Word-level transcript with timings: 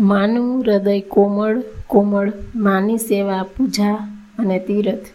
માનું 0.00 0.62
હૃદય 0.62 1.00
કોમળ 1.00 1.62
કોમળ 1.86 2.32
માની 2.56 2.98
સેવા, 2.98 3.42
પૂજા 3.42 3.94
અને 4.38 4.58
તીરથ. 4.58 5.06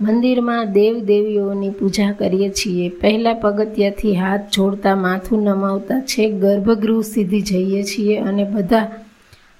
મંદિરમાં 0.00 0.72
દેવ 0.72 0.98
દેવીઓની 0.98 1.70
પૂજા 1.70 2.12
કરીએ 2.12 2.48
છીએ. 2.50 2.88
પહેલાં 2.88 3.34
પગથિયાથી 3.34 4.14
હાથ 4.14 4.40
જોડતા, 4.54 4.96
માથું 4.96 5.42
નમાવતા, 5.42 6.00
છેક 6.00 6.34
ગર્ભગૃહ 6.34 7.00
સુધી 7.00 7.40
જઈએ 7.40 7.82
છીએ 7.82 8.18
અને 8.18 8.44
બધા 8.44 8.90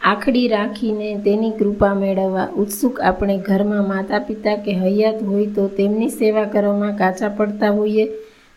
આખડી 0.00 0.48
રાખીને 0.48 1.16
તેની 1.16 1.50
કૃપા 1.50 1.94
મેળવવા. 1.94 2.48
ઉત્સુક 2.56 3.00
આપણે 3.00 3.38
ઘરમાં 3.38 3.88
માતા 3.88 4.18
પિતા 4.18 4.56
કે 4.56 4.72
હયાત 4.72 5.22
હોય 5.22 5.46
તો 5.46 5.68
તેમની 5.68 6.08
સેવા 6.08 6.44
કરવામાં 6.44 6.96
કાચા 6.96 7.28
પડતા 7.28 7.70
હોઈએ 7.70 8.08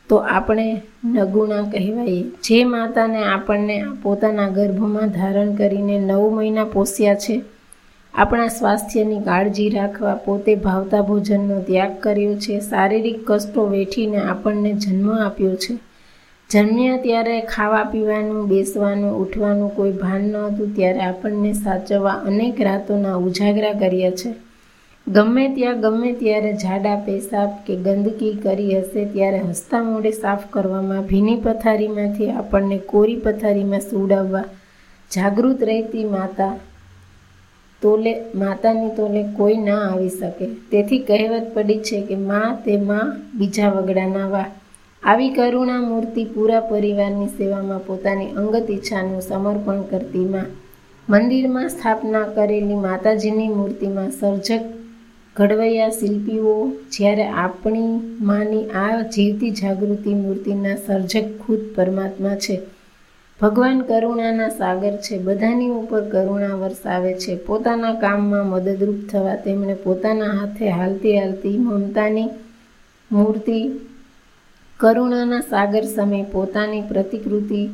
તો 0.09 0.15
આપણે 0.15 0.81
નગુણા 1.05 1.61
કહેવાય. 1.61 2.23
જે 2.43 2.63
માતાને 2.63 3.23
આપણને 3.23 3.83
પોતાના 4.03 4.49
ગર્ભમાં 4.49 5.09
ધારણ 5.09 5.55
કરીને 5.55 5.99
નવ 5.99 6.29
મહિના 6.29 6.63
પોસ્યા 6.63 7.15
છે, 7.15 7.41
આપણા 8.13 8.47
સ્વાસ્થ્યની 8.47 9.19
કાળજી 9.19 9.69
રાખવા 9.69 10.15
પોતે 10.15 10.55
ભાવતા 10.55 11.01
ભોજનનો 11.01 11.61
ત્યાગ 11.61 11.99
કર્યો 11.99 12.35
છે, 12.35 12.59
શારીરિક 12.59 13.19
કષ્ટો 13.27 13.65
વેઠીને 13.65 14.17
આપણને 14.17 14.73
જન્મ 14.73 15.09
આપ્યો 15.11 15.55
છે. 15.55 15.77
જન્મ્યા 16.49 16.97
ત્યારે 16.97 17.41
ખાવા 17.41 17.83
પીવાનું, 17.83 18.47
બેસવાનું, 18.47 19.17
ઉઠવાનું 19.17 19.75
કોઈ 19.75 19.91
ભાન 19.91 20.21
નહોતું, 20.21 20.75
ત્યારે 20.75 20.99
આપણને 20.99 21.53
સાચવવા 21.53 22.11
અનેક 22.11 22.61
રાતોના 22.61 23.15
ઉજાગરા 23.15 23.73
કર્યા 23.73 24.11
છે. 24.11 24.48
ગમે 25.09 25.43
ત્યાં, 25.55 25.81
ગમે 25.81 26.09
ત્યારે 26.13 26.49
જાડા 26.53 26.95
પેશાબ 26.95 27.49
કે 27.65 27.75
ગંદકી 27.75 28.33
કરી 28.33 28.75
હશે 28.75 29.05
ત્યારે 29.05 29.39
હસતા 29.39 29.83
મોઢે 29.83 30.11
સાફ 30.11 30.43
કરવામાં, 30.49 31.03
ભીની 31.03 31.35
પથારીમાંથી 31.35 32.29
આપણને 32.31 32.77
કોરી 32.77 33.15
પથારીમાં 33.15 33.81
સુડાવવા 33.81 34.43
જાગૃત 35.11 35.63
રહેતી 35.63 36.05
માતા 36.05 36.51
તોલે, 37.81 38.13
માતાની 38.35 38.89
તોલે 38.89 39.23
કોઈ 39.37 39.57
ના 39.57 39.81
આવી 39.81 40.09
શકે. 40.09 40.47
તેથી 40.71 40.99
કહેવત 40.99 41.45
પડી 41.53 41.79
છે 41.79 42.01
કે 42.01 42.15
માં 42.15 42.57
તે 42.65 42.77
માં 42.77 43.13
બીજા 43.35 43.69
વગડાના 43.69 44.27
વા. 44.27 44.47
આવી 45.03 45.29
કરુણા 45.29 45.81
મૂર્તિ 45.81 46.25
પૂરા 46.25 46.59
પરિવારની 46.59 47.27
સેવામાં 47.27 47.79
પોતાની 47.79 48.33
અંગત 48.35 48.69
ઈચ્છાનું 48.69 49.21
સમર્પણ 49.21 49.81
કરતી 49.83 50.25
માં. 50.25 50.49
મંદિરમાં 51.07 51.69
સ્થાપના 51.69 52.23
કરેલી 52.35 52.75
માતાજીની 52.75 53.49
મૂર્તિમાં 53.49 54.11
સર્જક 54.11 54.61
ઘડવૈયા 55.39 55.89
શિલ્પીઓ 55.89 56.53
જ્યારે 56.91 57.25
આપણી 57.43 57.91
માની 58.21 58.63
આ 58.69 59.01
જીવતી 59.01 59.51
જાગૃતિ 59.51 60.13
મૂર્તિના 60.13 60.75
સર્જક 60.75 61.27
ખુદ 61.41 61.61
પરમાત્મા 61.75 62.35
છે. 62.35 62.59
ભગવાન 63.41 63.81
કરુણાના 63.81 64.49
સાગર 64.49 64.91
છે. 64.97 65.17
બધાની 65.17 65.69
ઉપર 65.69 66.01
કરુણા 66.09 66.55
વરસાવે 66.55 67.13
છે. 67.13 67.37
પોતાના 67.37 67.93
કામમાં 67.93 68.47
મદદરૂપ 68.47 68.99
થવા 69.11 69.35
તેમણે 69.35 69.73
પોતાના 69.73 70.31
હાથે 70.31 70.69
હાલતી 70.69 71.17
હાલતી 71.17 71.57
મમતાની 71.57 72.29
મૂર્તિ 73.11 73.59
કરુણાના 74.79 75.41
સાગર 75.41 75.83
સમય 75.85 76.23
પોતાની 76.23 76.81
પ્રતિકૃતિ 76.81 77.69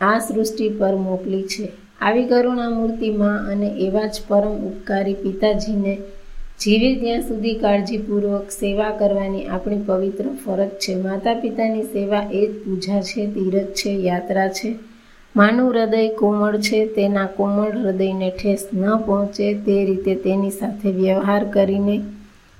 આ 0.00 0.18
સૃષ્ટિ 0.18 0.68
પર 0.68 0.94
મોકલી 0.96 1.42
છે. 1.42 1.72
આવી 2.00 2.24
કરુણા 2.24 2.70
મૂર્તિમાં 2.70 3.48
અને 3.50 3.66
એવા 3.66 4.06
જ 4.06 4.16
પરમ 4.28 4.54
ઉપકારી 4.66 5.14
પિતાજીને 5.14 5.98
જીવે 6.60 7.00
ત્યાં 7.00 7.20
સુધી 7.20 7.54
કાળજીપૂર્વક 7.54 8.50
સેવા 8.50 8.90
કરવાની 8.90 9.46
આપણી 9.46 9.82
પવિત્ર 9.86 10.24
ફરજ 10.44 10.68
છે. 10.68 10.94
માતા 10.94 11.34
પિતાની 11.34 11.82
સેવા 11.82 12.28
એ 12.32 12.46
જ 12.46 12.64
પૂજા 12.64 13.00
છે 13.00 13.26
તીરથ 13.26 13.72
છે, 13.74 13.90
યાત્રા 13.90 14.48
છે. 14.48 14.74
માનું 15.36 15.72
હૃદય 15.72 16.08
કોમળ 16.08 16.60
છે, 16.60 16.86
તેના 16.86 17.26
કોમળ 17.26 17.78
હૃદયને 17.78 18.30
ઠેસ 18.30 18.68
ન 18.74 18.96
પહોંચે, 18.96 19.54
તે 19.54 19.84
રીતે 19.84 20.14
તેની 20.14 20.50
સાથે 20.50 20.90
વ્યવહાર 20.90 21.44
કરીને 21.44 22.00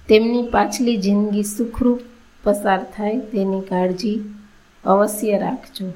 તેમની 0.08 0.42
પાછલી 0.42 0.96
જિંદગી 0.96 1.42
સુખરૂપ 1.42 2.00
પસાર 2.44 2.86
થાય, 2.96 3.18
તેની 3.18 3.60
કાળજી 3.60 4.20
અવશ્ય 4.84 5.38
રાખજો. 5.38 5.92